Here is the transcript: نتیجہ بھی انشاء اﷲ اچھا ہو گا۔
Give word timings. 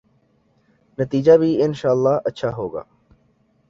نتیجہ 0.97 1.37
بھی 1.37 1.51
انشاء 1.63 1.89
اﷲ 1.91 2.19
اچھا 2.25 2.49
ہو 2.57 2.67
گا۔ 2.73 2.83